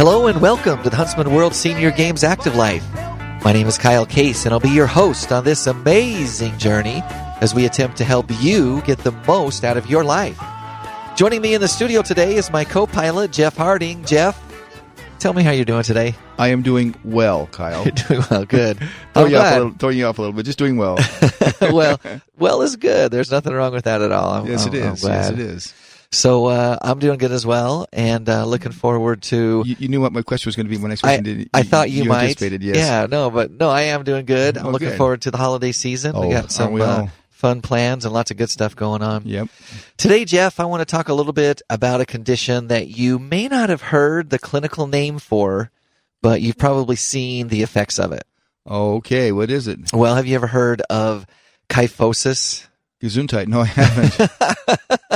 [0.00, 2.82] Hello and welcome to the Huntsman World Senior Games Active Life.
[3.44, 7.02] My name is Kyle Case and I'll be your host on this amazing journey
[7.42, 10.40] as we attempt to help you get the most out of your life.
[11.16, 14.02] Joining me in the studio today is my co-pilot Jeff Harding.
[14.06, 14.42] Jeff,
[15.18, 16.14] tell me how you're doing today.
[16.38, 17.84] I am doing well, Kyle.
[17.84, 18.78] You're doing well, good.
[19.12, 20.98] throwing, you off a little, throwing you off a little bit, just doing well.
[21.60, 22.00] well,
[22.38, 23.12] well is good.
[23.12, 24.30] There's nothing wrong with that at all.
[24.32, 25.02] I'm, yes, I'm- it glad.
[25.02, 25.74] Yes, it is.
[26.12, 29.62] So uh, I'm doing good as well, and uh, looking forward to.
[29.64, 30.76] You, you knew what my question was going to be.
[30.86, 31.50] Next I, question did.
[31.54, 32.22] I thought you, might.
[32.22, 32.62] anticipated.
[32.64, 32.76] Yes.
[32.78, 34.58] Yeah, no, but no, I am doing good.
[34.58, 34.98] I'm Oh, looking good.
[34.98, 36.18] forward to the holiday season.
[36.18, 39.22] we Oh, got some we uh, fun plans and lots of good stuff going on.
[39.24, 39.48] Yep.
[39.98, 43.46] Today, Jeff, I want to talk a little bit about a condition that you may
[43.46, 45.70] not have heard the clinical name for,
[46.22, 48.24] but you've probably seen the effects of it.
[48.68, 49.30] Okay.
[49.30, 49.92] What is it?
[49.92, 51.24] Well, have you ever heard of
[51.68, 52.66] kyphosis?
[53.02, 53.46] Gesundheit.
[53.48, 54.30] No, I haven't.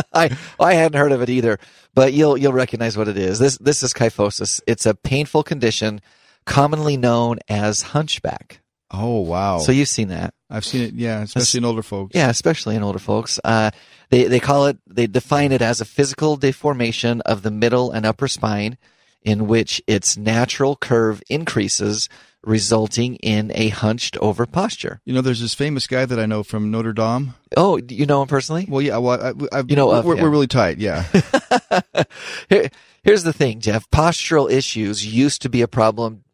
[0.12, 1.58] I I hadn't heard of it either,
[1.94, 3.38] but you'll you'll recognize what it is.
[3.38, 4.60] This this is kyphosis.
[4.66, 6.00] It's a painful condition
[6.46, 8.60] commonly known as hunchback.
[8.90, 9.58] oh wow.
[9.58, 10.34] So you've seen that.
[10.50, 10.94] I've seen it.
[10.94, 12.14] Yeah, especially in older folks.
[12.14, 13.40] Yeah, especially in older folks.
[13.42, 13.70] Uh,
[14.10, 18.06] they they call it they define it as a physical deformation of the middle and
[18.06, 18.78] upper spine,
[19.24, 22.08] in which its natural curve increases,
[22.42, 25.00] resulting in a hunched over posture.
[25.06, 27.32] You know, there's this famous guy that I know from Notre Dame.
[27.56, 28.66] Oh, you know him personally?
[28.68, 28.98] Well, yeah.
[28.98, 30.22] Well, I, You know we're, him.
[30.22, 30.76] we're really tight.
[30.78, 31.04] Yeah.
[32.48, 32.68] Here,
[33.02, 33.88] here's the thing, Jeff.
[33.90, 36.24] Postural issues used to be a problem,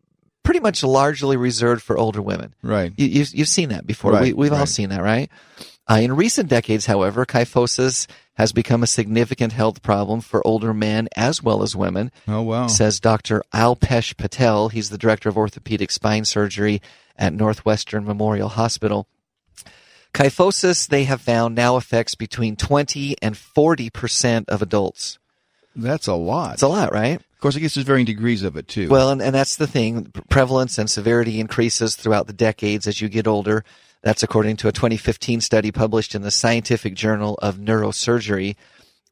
[0.43, 2.55] pretty much largely reserved for older women.
[2.63, 2.93] right.
[2.97, 4.13] You, you've, you've seen that before.
[4.13, 5.31] Right, we, we've all seen that, right?
[5.91, 11.09] Uh, in recent decades, however, kyphosis has become a significant health problem for older men
[11.17, 12.69] as well as women, Oh wow.
[12.69, 13.43] says Dr.
[13.53, 14.69] Alpesh Patel.
[14.69, 16.81] He's the director of orthopedic spine surgery
[17.17, 19.09] at Northwestern Memorial Hospital.
[20.15, 25.19] Kyphosis, they have found, now affects between 20 and 40% of adults.
[25.77, 26.55] That's a lot.
[26.55, 27.21] It's a lot, right?
[27.21, 28.89] of course, I guess there's varying degrees of it too.
[28.89, 30.13] Well, and, and that's the thing.
[30.29, 33.65] Prevalence and severity increases throughout the decades as you get older.
[34.03, 38.57] That's according to a 2015 study published in the Scientific Journal of Neurosurgery.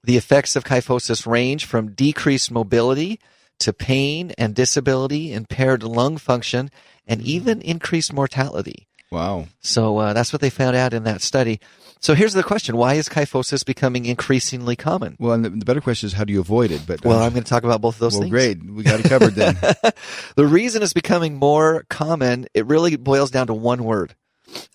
[0.03, 3.21] The effects of kyphosis range from decreased mobility
[3.61, 6.71] to pain and disability, impaired lung function,
[7.07, 8.87] and even increased mortality.
[9.11, 9.47] wow.
[9.61, 11.61] So uh, that's what they found out in that study.
[12.01, 15.17] So here's the question: Why is kyphosis becoming increasingly common?
[15.19, 16.83] Well, and the, the better question is how do you avoid it?
[16.87, 18.31] But Well, uh, I'm going to talk about both of those well, things.
[18.31, 18.65] great.
[18.65, 19.57] We got it covered then.
[20.37, 24.15] the reason it's becoming more common, it really boils down to one word,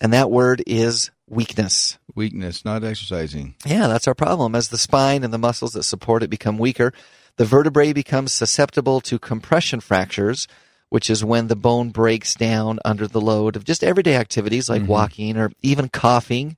[0.00, 1.98] and that word is weakness.
[2.14, 3.54] Weakness, not exercising.
[3.64, 4.54] Yeah, that's our problem.
[4.54, 6.92] As the spine and the muscles that support it become weaker,
[7.36, 10.46] the vertebrae becomes susceptible to compression fractures,
[10.90, 14.86] which is when the bone breaks down under the load of just everyday activities like
[14.86, 16.56] walking or even coughing.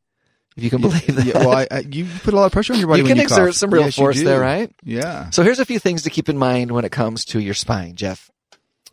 [0.57, 1.17] If you can believe that.
[1.17, 1.29] Mm-hmm.
[1.29, 3.19] Yeah, well, I, I, you put a lot of pressure on your body you can
[3.19, 3.57] you exert cough.
[3.57, 4.71] some real Yes, force there, right?
[4.83, 5.29] Yeah.
[5.31, 7.95] So here's a few things to keep in mind when it comes to your spine,
[7.95, 8.31] Jeff.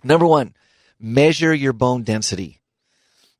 [0.03, 0.55] Number one,
[0.99, 2.59] measure your bone density.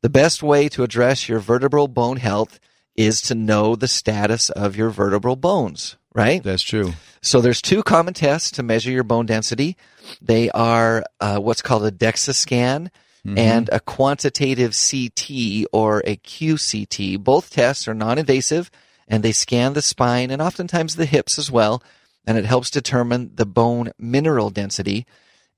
[0.04, 2.60] The best way to address your vertebral bone health
[2.96, 6.44] is to know the status of your vertebral bones, right?
[6.44, 6.94] That's true.
[7.22, 9.78] So there's two common tests to measure your bone density.
[10.22, 12.92] They are uh, what's called a DEXA scan
[13.26, 13.38] Mm-hmm.
[13.38, 17.18] and a quantitative CT or a QCT.
[17.24, 18.70] Both tests are non-invasive
[19.08, 21.82] and they scan the spine and oftentimes the hips as well.
[22.28, 25.06] And it helps determine the bone mineral density.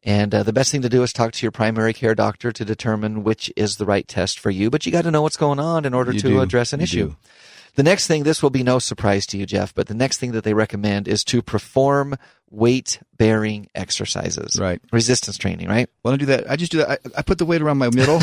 [0.06, 2.64] And uh, the best thing to do is talk to your primary care doctor to
[2.64, 4.70] determine which is the right test for you.
[4.70, 6.42] But you got to know what's going on in order You to do.
[6.42, 7.08] address an You issue.
[7.10, 7.16] do.
[7.76, 10.32] The next thing, this will be no surprise to you, Jeff, but the next thing
[10.32, 12.16] that they recommend is to perform
[12.50, 14.58] weight bearing exercises.
[14.60, 14.80] Right.
[14.94, 15.90] Resistance training, right?
[16.04, 16.90] When I do that, I just do that.
[16.90, 18.16] I, I put the weight around my middle,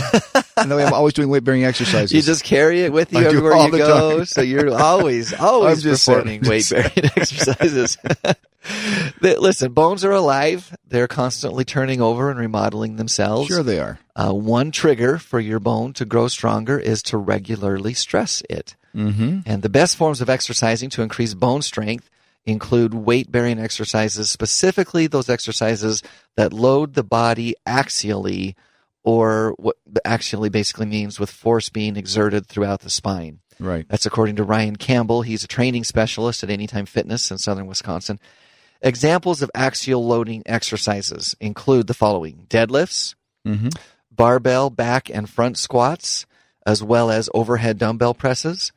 [0.57, 2.13] and that way I'm always doing weight bearing exercises.
[2.17, 4.17] You just carry it with you I everywhere you go.
[4.19, 4.25] time.
[4.27, 6.19] So you're always, always I'm just saying.
[6.41, 7.99] performing weight bearing exercises.
[9.21, 10.75] Listen, bones are alive.
[10.87, 13.49] They're constantly turning over and remodeling themselves.
[13.49, 13.99] sure they are.
[14.15, 18.77] Uh, one trigger for your bone to grow stronger is to regularly stress it.
[18.95, 19.41] Mm-hmm.
[19.47, 22.09] And the best forms of exercising to increase bone strength
[22.45, 26.03] include weight bearing exercises, specifically those exercises
[26.37, 28.55] that load the body axially,
[29.05, 33.39] or what axially basically means with force being exerted throughout the spine.
[33.61, 33.87] Right.
[33.89, 35.23] That's according to Ryan Campbell.
[35.23, 38.19] He's a training specialist at Anytime Fitness in southern Wisconsin.
[38.81, 43.15] Examples of axial loading exercises include the following deadlifts,
[43.47, 43.69] Mm-hmm.
[44.11, 46.27] barbell back and front squats,
[46.65, 48.73] as well as overhead dumbbell presses.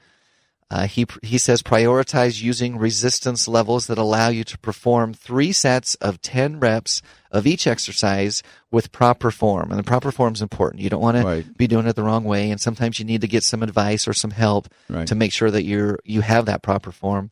[0.72, 5.94] Uh, he he says prioritize using resistance levels that allow you to perform three sets
[5.96, 8.42] of ten reps of each exercise
[8.72, 10.82] with proper form, and the proper form is important.
[10.82, 11.46] You don't want Right.
[11.46, 14.08] to be doing it the wrong way, and sometimes you need to get some advice
[14.08, 15.08] or some help Right.
[15.08, 17.30] to make sure that you're you have that proper form.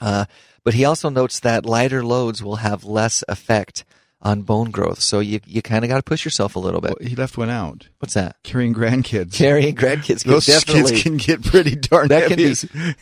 [0.00, 0.24] Uh,
[0.64, 3.84] but he also notes that lighter loads will have less effect
[4.24, 5.00] on bone growth.
[5.00, 6.96] So you you kind of got to push yourself a little bit.
[6.98, 7.88] Well, he left one out.
[7.98, 8.36] What's that?
[8.42, 9.34] Carrying grandkids.
[9.34, 10.22] Carrying grandkids.
[10.22, 12.54] can Those kids can get pretty darn that can be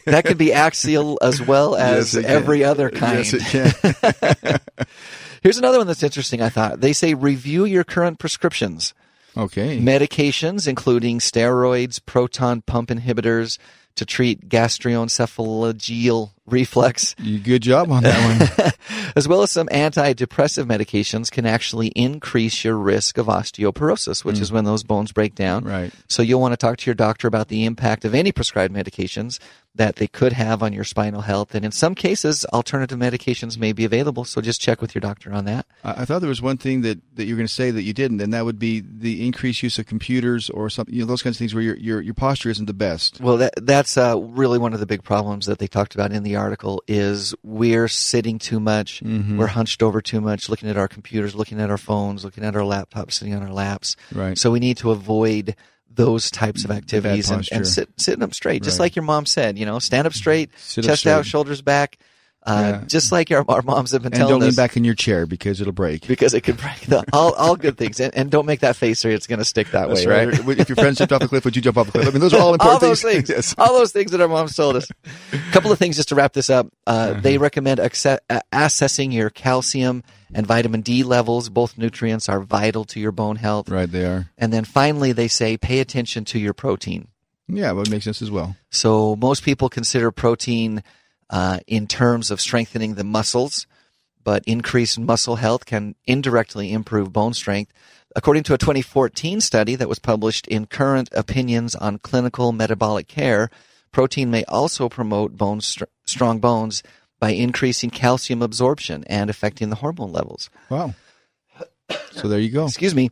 [0.06, 2.30] that can be axial as well as Yes, it can.
[2.36, 3.19] every other kind.
[3.24, 4.60] Yes, it can.
[5.42, 6.42] Here's another one that's interesting.
[6.42, 8.92] I thought they say review your current prescriptions.
[9.36, 9.78] okay.
[9.80, 13.58] medications, including steroids, proton pump inhibitors
[13.96, 18.72] to treat gastroencephalogenial reflex, You good job on that one.
[19.16, 24.52] as well as some antidepressive medications can actually increase your risk of osteoporosis, which is
[24.52, 25.64] when those bones break down.
[25.64, 25.93] Right.
[26.08, 29.38] So you'll want to talk to your doctor about the impact of any prescribed medications
[29.75, 31.54] that they could have on your spinal health.
[31.54, 34.25] And in some cases, alternative medications may be available.
[34.25, 35.66] So just check with your doctor on that.
[35.82, 37.82] I I thought there was one thing that, that you were going to say that
[37.82, 41.06] you didn't, and that would be the increased use of computers or something, you know,
[41.06, 43.20] those kinds of things where your your, your posture isn't the best.
[43.20, 46.25] Well, that, that's uh, really one of the big problems that they talked about in
[46.25, 49.39] the article is we're sitting too much, mm-hmm.
[49.39, 52.56] we're hunched over too much, looking at our computers, looking at our phones, looking at
[52.56, 53.97] our laptops, sitting on our laps.
[54.12, 54.37] Right.
[54.37, 55.56] So we need to avoid
[55.94, 58.87] those types of activities and, and sit, sitting up straight, just Right.
[58.87, 59.59] like your mom said.
[59.59, 61.99] You know, stand up straight, Sit up chest out, shoulders back,
[62.44, 62.85] uh, Yeah.
[62.87, 65.27] just like our, our moms have been And telling don't lean back in your chair
[65.27, 66.06] because it'll break.
[66.09, 69.05] because it could break the, all, all good things, and, and don't make that face,
[69.05, 70.39] or it's going to stick that That's way, right?
[70.47, 70.59] right.
[70.59, 72.06] if your friend jumped off a cliff, would you jump off a cliff?
[72.09, 73.55] I mean, those are all important all those things, Yes.
[73.59, 74.89] all those things that our moms told us.
[75.33, 76.67] A couple of things just to wrap this up.
[76.87, 80.03] Uh, They recommend acce- uh, assessing your calcium
[80.35, 81.49] and vitamin D levels.
[81.49, 83.69] Both nutrients are vital to your bone health.
[83.69, 84.31] Right, they are.
[84.39, 87.09] And then finally, they say pay attention to your protein.
[87.49, 88.56] Yeah, that makes sense as well.
[88.71, 90.83] So most people consider protein
[91.32, 93.67] uh, in terms of strengthening the muscles,
[94.23, 97.73] but increased muscle health can indirectly improve bone strength.
[98.14, 103.50] According to a 2014 study that was published in Current Opinions on Clinical Metabolic Care,
[103.90, 106.82] protein may also promote bone str- strong bones
[107.19, 110.50] by increasing calcium absorption and affecting the hormone levels.
[110.69, 110.94] Wow.
[112.12, 112.67] So there you go.
[112.67, 113.11] Excuse me.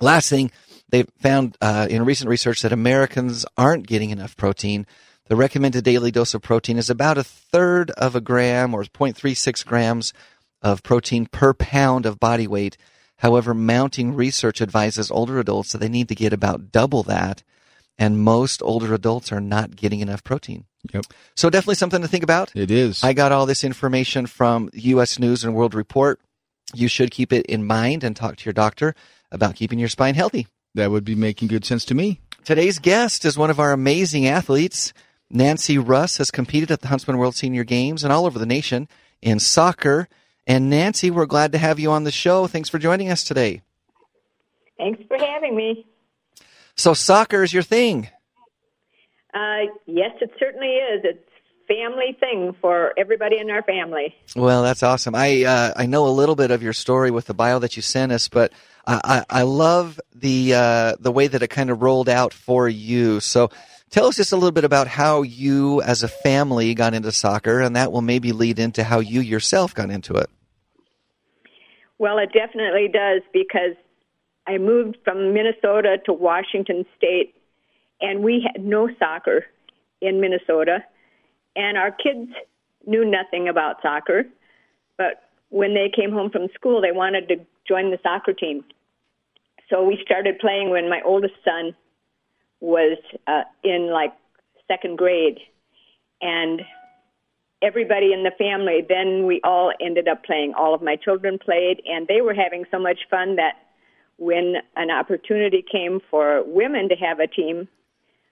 [0.00, 0.50] Last thing,
[0.88, 4.86] they found uh, in recent research that Americans aren't getting enough protein.
[5.28, 9.64] The recommended daily dose of protein is about a third of a gram or 0.36
[9.64, 10.12] grams
[10.60, 12.76] of protein per pound of body weight.
[13.18, 17.42] However, mounting research advises older adults that they need to get about double that,
[17.96, 20.64] and most older adults are not getting enough protein.
[20.92, 21.04] Yep.
[21.36, 22.50] So definitely something to think about.
[22.56, 23.04] It is.
[23.04, 25.20] I got all this information from U.S.
[25.20, 26.20] News and World Report.
[26.74, 28.94] You should keep it in mind and talk to your doctor
[29.30, 30.48] about keeping your spine healthy.
[30.74, 32.20] that would be making good sense to me.
[32.44, 34.92] Today's guest is one of our amazing athletes.
[35.32, 38.86] Nancy Russ has competed at the Huntsman World Senior Games and all over the nation
[39.22, 40.08] in soccer.
[40.46, 42.46] And Nancy, we're glad to have you on the show.
[42.46, 43.62] Thanks for joining us today.
[44.76, 45.86] Thanks for having me.
[46.76, 48.08] So soccer is your thing.
[49.32, 51.00] Uh, yes, it certainly is.
[51.04, 51.28] It's
[51.68, 54.14] family thing for everybody in our family.
[54.36, 55.14] Well, that's awesome.
[55.14, 57.82] I uh, I know a little bit of your story with the bio that you
[57.82, 58.52] sent us, but
[58.86, 59.00] I,
[59.30, 63.20] I, I love the uh, the way that it kind of rolled out for you.
[63.20, 63.50] So
[63.92, 67.60] tell us just a little bit about how you, as a family, got into soccer,
[67.60, 70.28] and that will maybe lead into how you yourself got into it.
[71.98, 73.76] Well, it definitely does because
[74.48, 77.34] I moved from Minnesota to Washington State,
[78.00, 79.44] and we had no soccer
[80.00, 80.84] in Minnesota,
[81.54, 82.32] and our kids
[82.84, 84.24] knew nothing about soccer.
[84.98, 87.36] But when they came home from school, they wanted to
[87.68, 88.64] join the soccer team.
[89.70, 91.76] So we started playing when my oldest son
[92.62, 94.12] was uh, in like
[94.68, 95.38] second grade,
[96.22, 96.62] and
[97.60, 100.54] everybody in the family, then we all ended up playing.
[100.56, 103.54] All of my children played, and they were having so much fun that
[104.16, 107.68] when an opportunity came for women to have a team,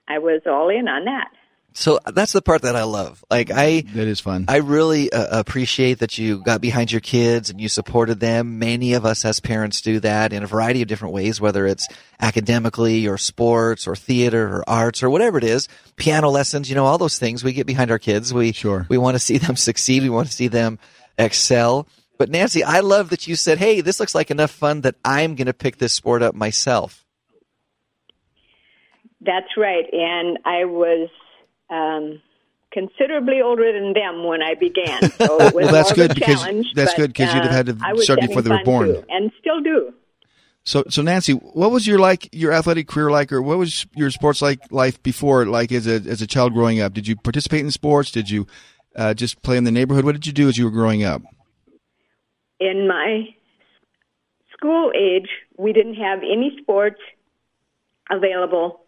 [0.07, 1.31] I was all in on that.
[1.73, 3.23] So that's the part that I love.
[3.29, 4.45] Like I, That is fun.
[4.47, 8.59] I really uh, appreciate that you got behind your kids and you supported them.
[8.59, 11.87] Many of us as parents do that in a variety of different ways, whether it's
[12.19, 16.85] academically or sports or theater or arts or whatever it is, piano lessons, you know,
[16.85, 17.43] all those things.
[17.43, 18.33] We get behind our kids.
[18.33, 18.85] We, Sure.
[18.89, 20.03] we want to see them succeed.
[20.03, 20.77] We want to see them
[21.17, 21.87] excel.
[22.17, 25.35] But Nancy, I love that you said, Hey, this looks like enough fun that I'm
[25.35, 27.05] going to pick this sport up myself.
[29.23, 31.07] That's right, and I was
[31.71, 32.21] um,
[32.71, 36.43] considerably older than them when I began, so it was Well, that's good because-
[36.75, 38.87] that's but, good 'cause you'd have uh, had to start before they were born.
[38.89, 39.93] too, and still do.
[40.63, 44.11] So, so Nancy, what was your like your athletic career like, or what was your
[44.11, 46.93] sports like life before, like as a as a child growing up?
[46.93, 48.11] Did you participate in sports?
[48.11, 48.45] Did you
[48.95, 50.05] uh, just play in the neighborhood?
[50.05, 51.23] What did you do as you were growing up?
[52.59, 53.25] in my
[54.53, 56.99] school age, we didn't have any sports
[58.11, 58.81] available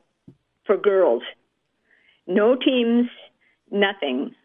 [0.66, 1.24] for girls.
[2.28, 3.08] No teams,
[3.72, 4.36] nothing.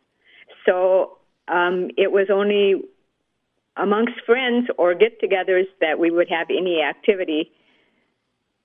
[0.67, 2.83] So um, it was only
[3.77, 7.53] amongst friends or get-togethers that we would have any activity,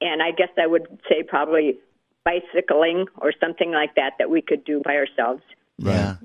[0.02, 1.80] and I guess I would say probably
[2.26, 5.44] bicycling or something like that that we could do by ourselves.
[5.78, 6.16] Yeah.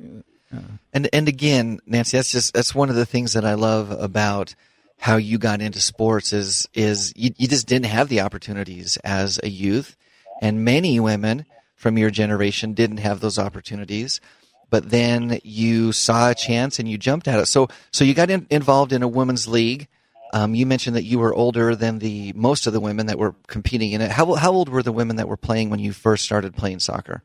[0.93, 4.55] And and again, Nancy, that's just that's one of the things that I love about
[4.99, 9.39] how you got into sports is is you, you just didn't have the opportunities as
[9.43, 9.97] a youth,
[10.41, 11.45] and many women
[11.79, 14.21] from your generation didn't have those opportunities.
[14.69, 17.47] But then you saw a chance and you jumped at it.
[17.47, 19.89] So so you got in, involved in a women's league.
[20.35, 23.35] Um, you mentioned that you were older than the most of the women that were
[23.47, 24.11] competing in it.
[24.11, 27.23] How how old were the women that were playing when you first started playing soccer?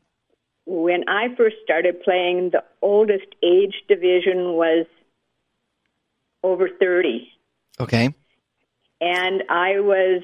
[0.66, 4.86] when I first started playing, the oldest age division was
[6.42, 7.28] over 30.
[7.80, 8.14] Okay.
[9.00, 10.22] And I was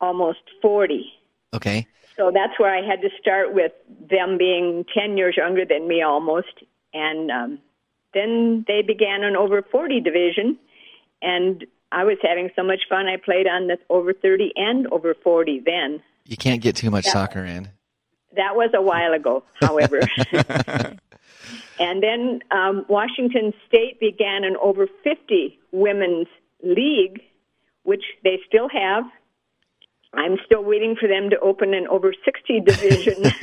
[0.00, 1.04] almost 40.
[1.52, 1.86] Okay.
[2.16, 3.72] So that's where I had to start with
[4.10, 6.62] them being 10 years younger than me almost.
[6.92, 7.58] And um,
[8.12, 10.56] then they began an over 40 division.
[11.20, 13.06] And I was having so much fun.
[13.06, 16.02] I played on the over 30 and over 40 then.
[16.24, 17.12] You can't get too much yeah.
[17.12, 17.68] soccer in.
[18.36, 20.00] That was a while ago, however.
[21.78, 26.26] and then um, Washington State began an over 50 women's
[26.62, 27.20] league,
[27.82, 29.04] which they still have.
[30.16, 33.24] I'm still waiting for them to open an over 60 division.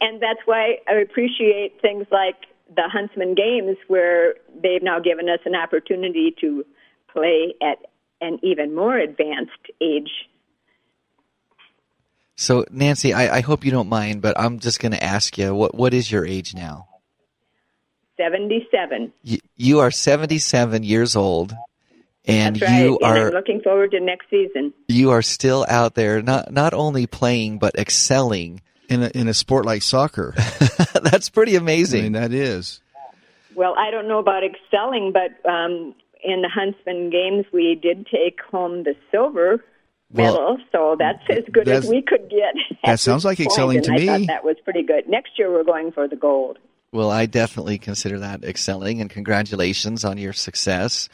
[0.00, 2.36] and that's why I appreciate things like
[2.74, 6.64] the Huntsman Games, where they've now given us an opportunity to
[7.12, 7.78] play at
[8.20, 10.10] an even more advanced age
[12.36, 15.54] so, Nancy, I, I hope you don't mind, but I'm just going to ask you
[15.54, 16.86] what what is your age now?
[18.18, 19.12] 77.
[19.22, 21.54] You, you are 77 years old.
[22.26, 22.80] And right.
[22.80, 24.72] you and are I'm looking forward to next season.
[24.88, 29.34] You are still out there, not not only playing but excelling in a, in a
[29.34, 30.34] sport like soccer.
[31.02, 32.00] That's pretty amazing.
[32.00, 32.80] I mean, that is.
[33.54, 38.40] Well, I don't know about excelling, but um, in the Huntsman games, we did take
[38.50, 39.62] home the silver
[40.12, 42.54] well, so that's as good as we could get.
[42.84, 44.06] That sounds like point, excelling to I me.
[44.06, 45.08] Thought that was pretty good.
[45.08, 46.58] Next year we're going for the gold.
[46.92, 51.08] Well, I definitely consider that excelling, and congratulations on your success.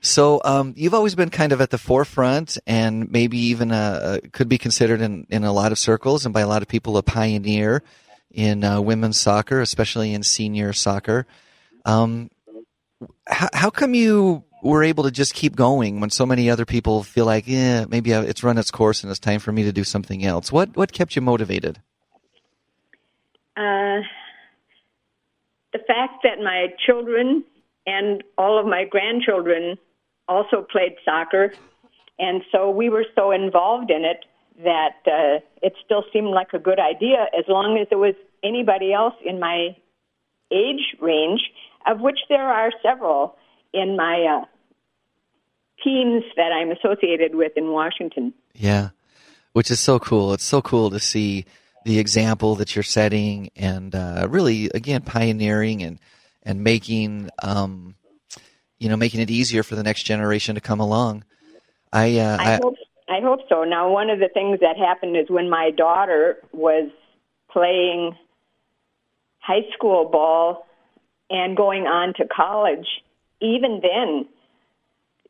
[0.00, 4.28] So um, you've always been kind of at the forefront, and maybe even a, a,
[4.28, 6.96] could be considered in, in a lot of circles and by a lot of people
[6.96, 7.82] a pioneer
[8.30, 11.26] in uh, women's soccer, especially in senior soccer.
[11.84, 12.30] Um,
[13.26, 17.02] how, how come you were able to just keep going when so many other people
[17.02, 19.84] feel like, yeah, maybe it's run its course and it's time for me to do
[19.84, 20.52] something else?
[20.52, 21.80] What what kept you motivated?
[23.56, 24.02] Uh,
[25.72, 27.44] the fact that my children
[27.86, 29.78] and all of my grandchildren
[30.28, 31.52] also played soccer,
[32.18, 34.24] and so we were so involved in it
[34.64, 38.92] that uh, it still seemed like a good idea as long as there was anybody
[38.92, 39.76] else in my
[40.50, 41.40] age range,
[41.86, 43.36] of which there are several
[43.72, 44.44] in my uh,
[45.84, 48.32] teams that I'm associated with in Washington.
[48.54, 48.90] Yeah,
[49.52, 50.32] which is so cool.
[50.32, 51.44] It's so cool to see
[51.84, 55.98] the example that you're setting and uh, really, again, pioneering and
[56.46, 57.96] and making um,
[58.78, 61.24] you know making it easier for the next generation to come along.
[61.92, 62.76] I uh, I, I hope
[63.08, 63.64] I hope so.
[63.64, 66.90] Now, one of the things that happened is when my daughter was
[67.50, 68.16] playing
[69.38, 70.66] high school ball
[71.28, 72.86] and going on to college,
[73.40, 74.26] even then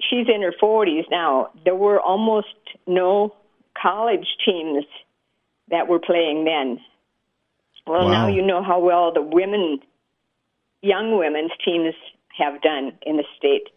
[0.00, 1.50] she's in her 40s now.
[1.64, 2.54] There were almost
[2.86, 3.34] no
[3.80, 4.84] college teams
[5.68, 6.80] that were playing then.
[7.86, 8.12] Well, wow.
[8.12, 9.80] now you know how well the women,
[10.86, 11.94] young women's teams
[12.38, 13.68] have done in the state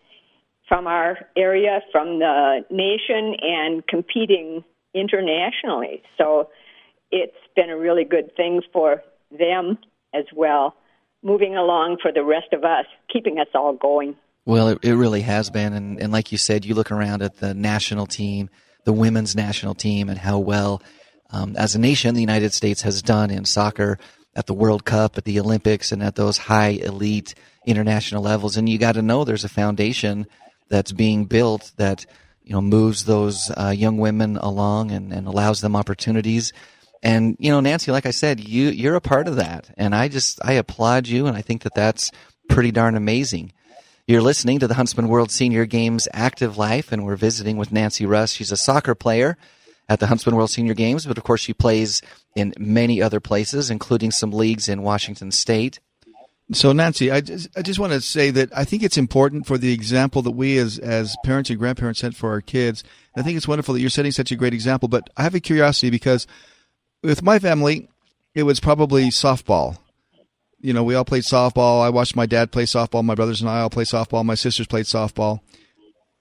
[0.68, 4.63] from our area, from the nation, and competing
[4.94, 6.04] internationally.
[6.18, 6.50] So
[7.12, 9.01] it's been a really good thing for
[9.32, 9.80] them
[10.13, 10.75] as well,
[11.24, 14.16] moving along for the rest of us, keeping us all going.
[14.46, 15.74] Well, it, it really has been.
[15.74, 18.50] And, and like you said, you look around at the national team,
[18.84, 20.82] the women's national team, and how well,
[21.32, 24.00] um, as a nation, the United States has done in soccer
[24.39, 28.55] at the World Cup, at the Olympics, and at those high elite international levels.
[28.55, 30.27] And you got to know there's a foundation
[30.69, 32.05] that's being built that
[32.41, 36.53] you know moves those uh, young women along and, and allows them opportunities.
[37.03, 40.08] And you know, Nancy, like I said, you you're a part of that, and I
[40.08, 42.10] just I applaud you, and I think that that's
[42.48, 43.51] pretty darn amazing.
[44.08, 48.05] You're listening to the Huntsman World Senior Games Active Life, and we're visiting with Nancy
[48.05, 48.31] Russ.
[48.31, 49.38] She's a soccer player
[49.89, 52.01] at the Huntsman World Senior Games, but of course she plays
[52.36, 55.79] in many other places, including some leagues in Washington State.
[56.51, 59.58] So, Nancy, I just, I just want to say that I think it's important for
[59.58, 62.84] the example that we as, as parents and grandparents set for our kids.
[63.15, 65.39] I think it's wonderful that you're setting such a great example, but I have a
[65.39, 66.25] curiosity because
[67.03, 67.88] with my family,
[68.34, 69.77] it was probably softball
[70.62, 71.81] you know, we all played softball.
[71.81, 73.03] I watched my dad play softball.
[73.03, 74.25] My brothers and I all played softball.
[74.25, 75.39] My sisters played softball.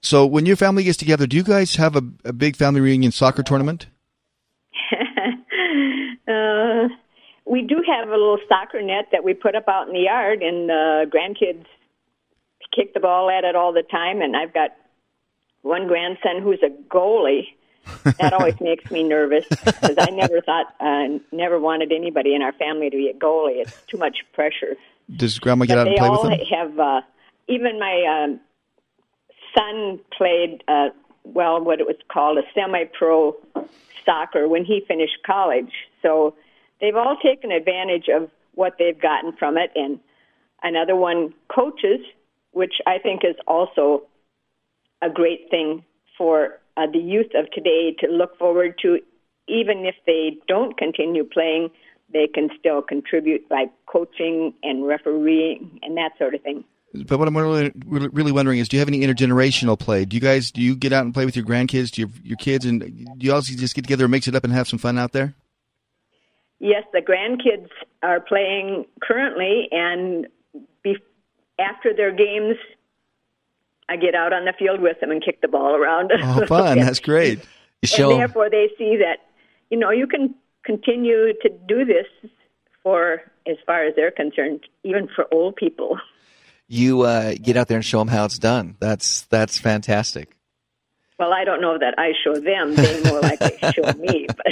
[0.01, 3.11] So when your family gets together, do you guys have a, a big family reunion
[3.11, 3.87] soccer tournament?
[6.27, 6.87] uh,
[7.45, 10.41] we do have a little soccer net that we put up out in the yard,
[10.41, 11.65] and the uh, grandkids
[12.73, 14.21] kick the ball at it all the time.
[14.21, 14.71] And I've got
[15.63, 17.47] one grandson who's a goalie.
[18.19, 22.53] that always makes me nervous because I never thought, uh, never wanted anybody in our
[22.53, 23.61] family to be a goalie.
[23.61, 24.75] It's too much pressure.
[25.13, 26.29] Does Grandma get but out and play with them?
[26.31, 26.79] They all have.
[26.79, 27.01] Uh,
[27.49, 28.39] even my um,
[29.59, 30.63] son played.
[30.67, 30.89] Uh,
[31.23, 33.35] well, what it was called a semi-pro
[34.05, 35.71] soccer when he finished college.
[36.01, 36.35] So
[36.81, 39.99] they've all taken advantage of what they've gotten from it, and
[40.63, 41.99] another one coaches,
[42.51, 44.03] which I think is also
[45.01, 45.83] a great thing
[46.17, 48.99] for uh, the youth of today to look forward to.
[49.47, 51.69] Even if they don't continue playing,
[52.11, 56.63] they can still contribute by coaching and refereeing and that sort of thing.
[56.93, 60.05] But what I'm really, really wondering is, do you have any intergenerational play?
[60.05, 62.37] Do you guys do you get out and play with your grandkids, do your your
[62.37, 64.79] kids, and do you also just get together and mix it up and have some
[64.79, 65.35] fun out there?
[66.59, 67.69] Yes, the grandkids
[68.01, 70.27] are playing currently, and
[70.83, 70.97] be,
[71.59, 72.55] after their games,
[73.87, 76.11] I get out on the field with them and kick the ball around.
[76.11, 76.79] Oh, fun!
[76.79, 77.39] That's great.
[78.11, 79.27] and therefore, they see that
[79.69, 80.33] you know you can
[80.65, 82.07] continue to do this
[82.81, 85.99] for as far as they're concerned, even for old people
[86.69, 88.77] you uh, get out there and show them how it's done.
[88.79, 90.37] That's that's fantastic.
[91.17, 94.27] Well, I don't know that I show them; they more likely show me.
[94.27, 94.45] But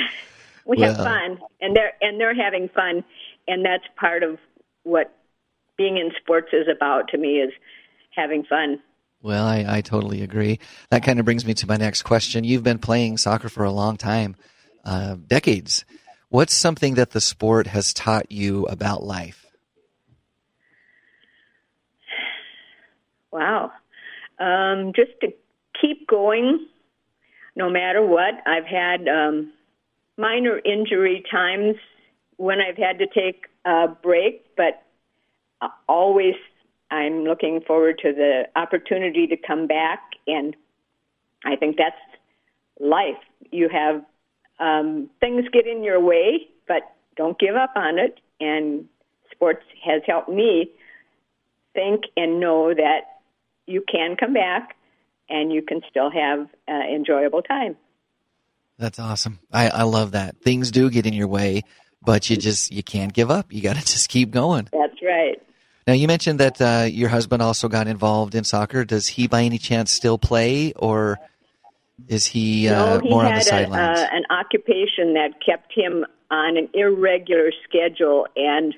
[0.65, 3.05] we well, have fun, and they're and they're having fun,
[3.47, 4.39] and that's part of
[4.83, 5.15] what
[5.77, 7.53] being in sports is about to me is
[8.15, 8.81] having fun.
[9.21, 10.59] Well, I, I totally agree.
[10.89, 12.43] That kind of brings me to my next question.
[12.43, 14.35] You've been playing soccer for a long time,
[14.83, 15.85] uh, decades.
[16.29, 19.46] What's something that the sport has taught you about life?
[23.31, 23.71] Wow.
[24.39, 25.33] Um, just to
[25.79, 26.67] keep going
[27.55, 28.35] no matter what.
[28.45, 29.51] I've had um,
[30.17, 31.75] minor injury times
[32.37, 34.83] when I've had to take a break, but
[35.89, 36.35] always
[36.91, 40.55] I'm looking forward to the opportunity to come back, and
[41.43, 41.95] I think that's
[42.79, 43.17] life.
[43.51, 44.03] You have
[44.59, 46.83] um, things get in your way, but
[47.15, 48.19] don't give up on it.
[48.39, 48.85] And
[49.31, 50.71] sports has helped me
[51.73, 53.16] think and know that
[53.67, 54.75] you can come back
[55.29, 57.75] and you can still have uh, enjoyable time.
[58.79, 59.39] That's awesome.
[59.51, 60.41] I, I love that.
[60.41, 61.63] Things do get in your way,
[62.01, 63.51] but you just you can't give up.
[63.51, 64.69] You got to just keep going.
[64.71, 65.41] That's right.
[65.85, 68.83] Now you mentioned that uh, your husband also got involved in soccer.
[68.83, 71.17] Does he, by any chance, still play, or
[72.07, 73.99] is he, uh, no, he more on the sidelines?
[73.99, 78.75] A, uh, an occupation that kept him on an irregular schedule, and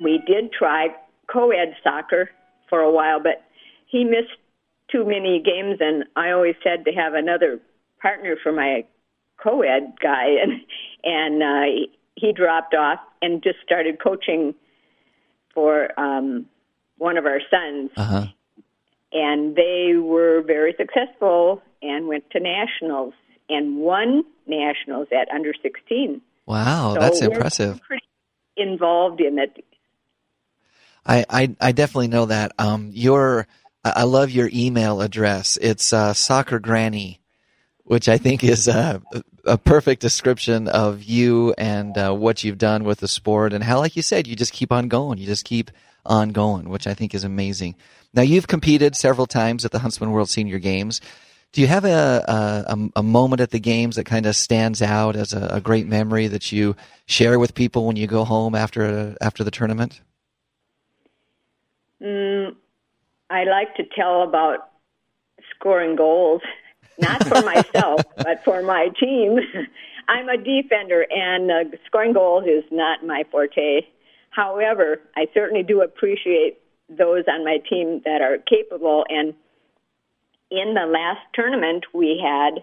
[0.00, 0.94] we did try
[1.26, 2.30] co-ed soccer
[2.68, 3.42] for a while, but
[3.86, 4.36] he missed
[4.90, 7.60] too many games, and I always had to have another
[8.00, 8.84] partner for my
[9.42, 10.60] co-ed guy, and
[11.04, 14.54] and uh, he, dropped off and just started coaching
[15.54, 16.46] for um,
[16.98, 17.90] one of our sons.
[17.96, 18.26] Uh-huh.
[19.12, 23.14] And they were very successful and went to nationals
[23.48, 26.20] and won nationals at under 16.
[26.44, 27.80] Wow, so that's impressive.
[27.82, 28.04] Pretty
[28.56, 29.64] involved in it.
[31.06, 32.52] I, I, I definitely know that.
[32.58, 33.46] Um, your
[33.94, 35.58] I love your email address.
[35.60, 37.20] It's uh, soccer granny,
[37.84, 39.02] which I think is a,
[39.44, 43.78] a perfect description of you and uh, what you've done with the sport and how,
[43.78, 45.18] like you said, you just keep on going.
[45.18, 45.70] You just keep
[46.04, 47.76] on going, which I think is amazing.
[48.14, 51.00] Now you've competed several times at the Huntsman World Senior Games.
[51.52, 55.16] Do you have a a, a moment at the games that kind of stands out
[55.16, 59.16] as a, a, great memory that you share with people when you go home after
[59.20, 60.00] after the tournament?
[62.02, 62.56] Mm,
[63.30, 64.70] I like to tell about
[65.54, 66.42] scoring goals,
[66.98, 69.38] not for myself, but for my team.
[70.08, 73.80] I'm a defender, and uh, scoring goals is not my forte.
[74.30, 76.58] However, I certainly do appreciate
[76.88, 79.04] those on my team that are capable.
[79.08, 79.34] And
[80.50, 82.62] in the last tournament we had,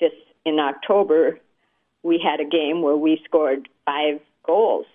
[0.00, 0.12] this
[0.44, 1.38] in October,
[2.02, 4.86] we had a game where we scored five goals.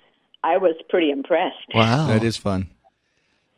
[0.44, 1.74] I was pretty impressed.
[1.74, 2.70] Wow, that is fun.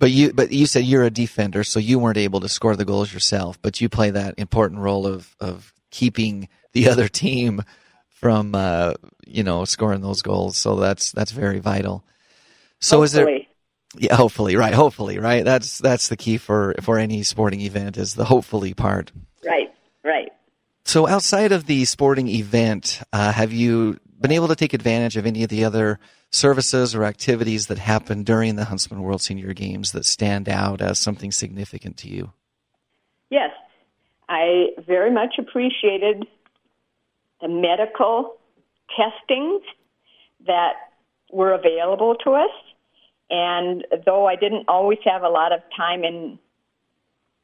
[0.01, 2.85] But you, but you said you're a defender, so you weren't able to score the
[2.85, 3.61] goals yourself.
[3.61, 7.61] But you play that important role of of keeping the other team
[8.09, 8.95] from, uh,
[9.27, 10.57] you know, scoring those goals.
[10.57, 12.03] So that's that's very vital.
[12.79, 13.05] So hopefully.
[13.05, 13.39] is there?
[13.99, 14.73] Yeah, hopefully, right?
[14.73, 15.45] Hopefully, right?
[15.45, 19.11] That's that's the key for for any sporting event is the hopefully part.
[19.45, 19.71] Right,
[20.03, 20.31] right.
[20.83, 25.25] So outside of the sporting event, uh, have you been able to take advantage of
[25.25, 29.91] any of the other services or activities that happen during the Huntsman World Senior Games
[29.91, 32.31] that stand out as something significant to you?
[33.29, 33.51] Yes,
[34.29, 36.25] I very much appreciated
[37.41, 38.37] the medical
[38.95, 39.63] testings
[40.45, 40.73] that
[41.31, 42.51] were available to us.
[43.29, 46.37] And though I didn't always have a lot of time and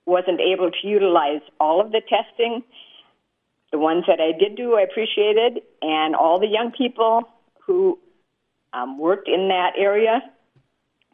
[0.05, 2.63] wasn't able to utilize all of the testing,
[3.77, 5.61] the ones that I did do, I appreciated.
[5.83, 7.29] And all the young people
[7.63, 7.99] who
[8.73, 10.19] um, worked in that area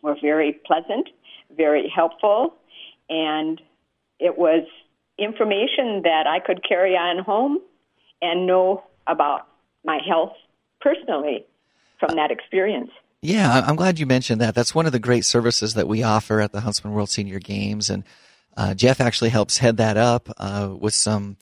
[0.01, 1.09] were very pleasant,
[1.57, 2.53] very helpful,
[3.09, 3.61] and
[4.17, 4.65] it was
[5.19, 7.59] information that I could carry on home
[8.21, 9.47] and know about
[9.83, 10.31] my health
[10.79, 11.45] personally
[11.99, 12.91] from that experience.
[13.21, 14.55] Yeah, I'm glad you mentioned that.
[14.55, 17.89] That's one of the great services that we offer at the Huntsman World Senior Games,
[17.89, 18.05] and
[18.55, 21.35] uh, Jeff actually helps head that up uh, with some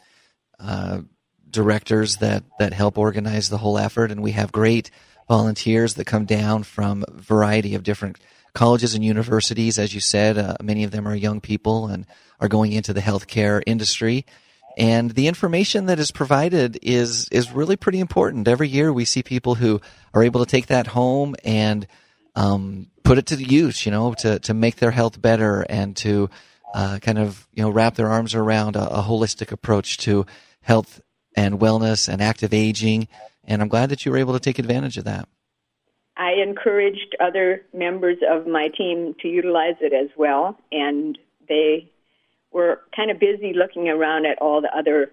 [0.61, 1.01] uh,
[1.49, 4.89] directors that that help organize the whole effort, and we have great
[5.27, 8.19] volunteers that come down from a variety of different
[8.53, 9.79] colleges and universities.
[9.79, 12.05] As you said, uh, many of them are young people and
[12.39, 14.25] are going into the healthcare industry.
[14.77, 18.47] And the information that is provided is is really pretty important.
[18.47, 19.81] Every year, we see people who
[20.13, 21.85] are able to take that home and
[22.35, 23.85] um, put it to use.
[23.85, 26.29] You know, to to make their health better and to
[26.73, 30.25] uh, kind of you know wrap their arms around a, a holistic approach to
[30.61, 31.01] health
[31.35, 33.07] and wellness and active aging.
[33.43, 35.27] And I'm glad that you were able to take advantage of that.
[36.17, 41.89] I encouraged other members of my team to utilize it as well, and they
[42.51, 45.11] were kind of busy looking around at all the other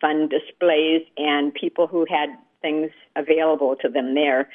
[0.00, 2.28] fun displays and people who had
[2.62, 4.48] things available to them there.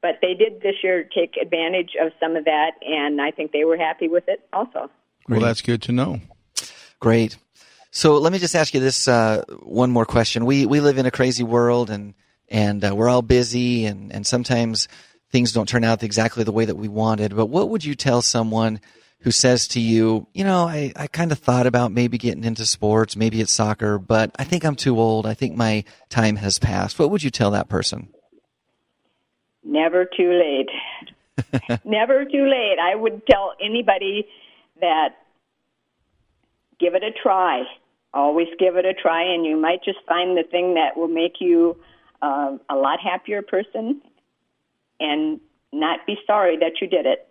[0.00, 3.64] But they did this year take advantage of some of that, and I think they
[3.64, 4.90] were happy with it also.
[5.28, 6.20] Well, that's good to know.
[7.00, 7.36] Great.
[7.98, 10.44] So let me just ask you this uh, one more question.
[10.44, 12.14] We we live in a crazy world, and
[12.48, 14.86] and uh, we're all busy, and and sometimes
[15.32, 17.34] things don't turn out exactly the way that we wanted.
[17.34, 18.80] But what would you tell someone
[19.22, 22.64] who says to you, you know, I, I kind of thought about maybe getting into
[22.66, 25.26] sports, maybe it's soccer, but I think I'm too old.
[25.26, 27.00] I think my time has passed.
[27.00, 28.10] What would you tell that person?
[29.64, 31.80] Never too late.
[31.84, 32.76] Never too late.
[32.80, 34.28] I would tell anybody
[34.80, 35.16] that
[36.78, 37.64] give it a try.
[38.18, 41.40] Always give it a try, and you might just find the thing that will make
[41.40, 41.76] you
[42.20, 44.02] uh, a lot happier person
[44.98, 45.40] and
[45.72, 47.28] not be sorry that you did it.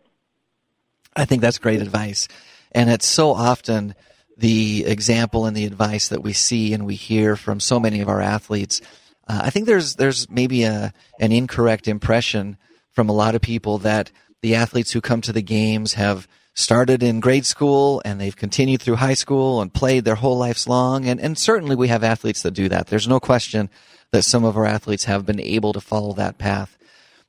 [1.16, 2.28] I think that's great advice.
[2.72, 3.96] And it's so often
[4.38, 8.08] the example and the advice that we see and we hear from so many of
[8.08, 8.82] our athletes.
[9.28, 12.58] Uh, I think there's there's maybe a an incorrect impression
[12.92, 17.04] from a lot of people that the athletes who come to the games have started
[17.04, 21.06] in grade school and they've continued through high school and played their whole lives long.
[21.06, 22.88] And, and certainly we have athletes that do that.
[22.88, 23.70] There's no question
[24.10, 26.76] that some of our athletes have been able to follow that path.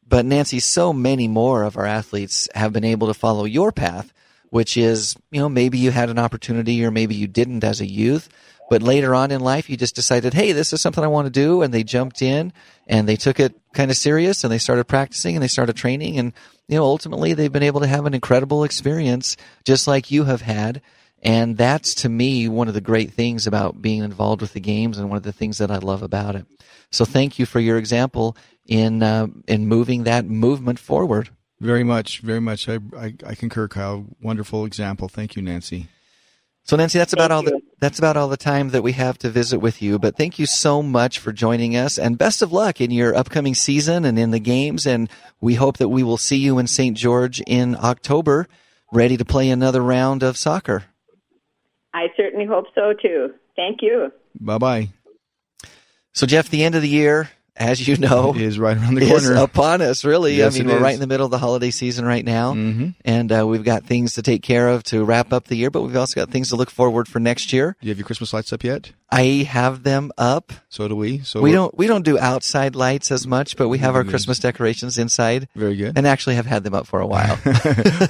[0.09, 4.15] But Nancy, so many more of our athletes have been able to follow your path,
[4.49, 7.87] which is, you know, maybe you had an opportunity or maybe you didn't as a
[7.87, 8.31] youth,
[8.71, 11.31] but later on in life you just decided, hey, this is something I want to
[11.31, 12.53] do, and they jumped in
[12.87, 16.19] and they took it kind of serious and they started practicing and they started training
[16.19, 16.33] and
[16.69, 20.41] you know ultimately they've been able to have an incredible experience just like you have
[20.41, 20.81] had
[21.23, 24.99] and that's to me one of the great things about being involved with the games
[24.99, 26.47] and one of the things that I love about it.
[26.91, 31.31] So thank you for your example in uh, in moving that movement forward.
[31.61, 32.69] Very much, very much.
[32.69, 34.07] I, I, I concur, Kyle.
[34.23, 35.09] Wonderful example.
[35.09, 35.89] Thank you, Nancy.
[36.69, 39.31] So Nancy, that's about all the that's about all the time that we have to
[39.31, 39.99] visit with you.
[39.99, 43.55] But thank you so much for joining us, and best of luck in your upcoming
[43.55, 44.87] season and in the games.
[44.87, 45.09] And
[45.41, 46.95] we hope that we will see you in St.
[46.95, 48.49] George in October,
[48.93, 50.85] ready to play another round of soccer.
[51.95, 53.33] I certainly hope so too.
[53.57, 54.13] Thank you.
[54.39, 54.89] Bye bye.
[56.13, 59.07] So Jeff, the end of the year, as you know, it is right around the
[59.09, 59.35] corner.
[59.35, 60.05] upon us.
[60.05, 60.83] Really, Yes, I mean, we're is.
[60.83, 62.95] right in the middle of the holiday season right now, Mhm.
[63.05, 65.71] and uh, we've got things to take care of to wrap up the year.
[65.71, 67.77] But we've also got things to look forward for next year.
[67.81, 68.93] Do you have your Christmas lights up yet?
[69.11, 70.53] I have them up.
[70.69, 71.21] So do we.
[71.21, 74.39] So We don't we don't do outside lights as much, but we have our Christmas
[74.39, 75.97] decorations inside, Very good.
[75.97, 77.39] and actually have had them up for a while.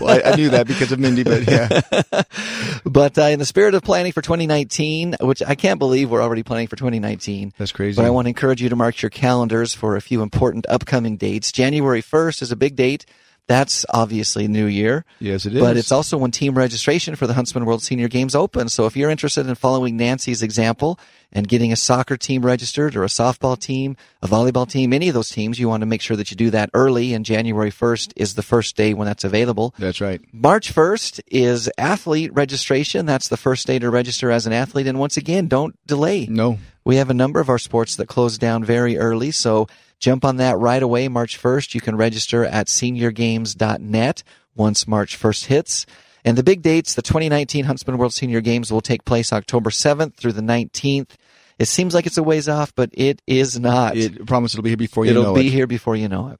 [0.00, 2.22] well, I, I knew that because of Mindy, but yeah.
[2.84, 6.42] but uh, in the spirit of planning for 2019, which I can't believe we're already
[6.42, 7.52] planning for 2019.
[7.56, 7.96] That's crazy.
[7.96, 11.16] But I want to encourage you to mark your calendars for a few important upcoming
[11.16, 11.52] dates.
[11.52, 13.06] January 1st is a big date.
[13.48, 15.06] That's obviously New Year.
[15.20, 15.60] Yes, it is.
[15.60, 18.74] But it's also when team registration for the Huntsman World Senior Games opens.
[18.74, 21.00] So if you're interested in following Nancy's example
[21.32, 25.14] and getting a soccer team registered or a softball team, a volleyball team, any of
[25.14, 27.14] those teams, you want to make sure that you do that early.
[27.14, 29.74] And January 1st is the first day when that's available.
[29.78, 30.20] That's right.
[30.30, 33.06] March 1st is athlete registration.
[33.06, 34.86] That's the first day to register as an athlete.
[34.86, 36.26] And once again, don't delay.
[36.26, 36.58] No.
[36.84, 40.36] We have a number of our sports that close down very early, so Jump on
[40.36, 41.74] that right away, March 1st.
[41.74, 44.22] You can register at seniorgames.net
[44.54, 45.86] once March 1st hits.
[46.24, 50.14] And the big dates, the 2019 Huntsman World Senior Games will take place October 7th
[50.16, 51.10] through the 19th.
[51.58, 53.96] It seems like it's a ways off, but it is not.
[53.96, 55.50] It promise it'll be here before you It'll know be it.
[55.50, 56.38] here before you know it.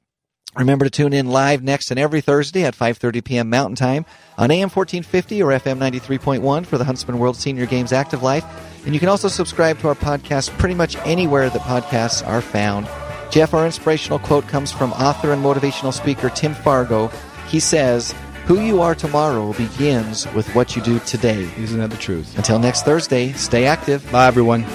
[0.55, 3.49] Remember to tune in live next and every Thursday at 5:30 p.m.
[3.49, 4.05] Mountain Time
[4.37, 8.45] on AM 1450 or FM 93.1 for the Huntsman World Senior Games Active Life.
[8.85, 12.87] And you can also subscribe to our podcast pretty much anywhere that podcasts are found.
[13.29, 17.11] Jeff, our inspirational quote comes from author and motivational speaker Tim Fargo.
[17.47, 18.13] He says,
[18.45, 22.35] "Who you are tomorrow begins with what you do today." Isn't that the truth?
[22.37, 24.09] Until next Thursday, stay active.
[24.11, 24.65] Bye, everyone.